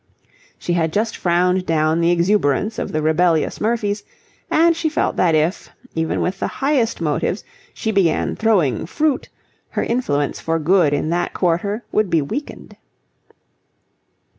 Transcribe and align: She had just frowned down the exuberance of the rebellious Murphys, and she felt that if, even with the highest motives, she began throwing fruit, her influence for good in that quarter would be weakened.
She 0.57 0.73
had 0.73 0.91
just 0.91 1.15
frowned 1.15 1.67
down 1.67 2.01
the 2.01 2.09
exuberance 2.09 2.79
of 2.79 2.91
the 2.91 3.03
rebellious 3.03 3.61
Murphys, 3.61 4.03
and 4.49 4.75
she 4.75 4.89
felt 4.89 5.15
that 5.17 5.35
if, 5.35 5.69
even 5.93 6.21
with 6.21 6.39
the 6.39 6.47
highest 6.47 7.01
motives, 7.01 7.43
she 7.71 7.91
began 7.91 8.35
throwing 8.35 8.87
fruit, 8.87 9.29
her 9.69 9.83
influence 9.83 10.39
for 10.39 10.57
good 10.57 10.91
in 10.91 11.11
that 11.11 11.35
quarter 11.35 11.83
would 11.91 12.09
be 12.09 12.19
weakened. 12.23 12.77